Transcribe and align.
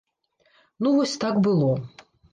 Ну 0.85 0.95
вось 0.97 1.15
так 1.25 1.35
было. 1.49 1.71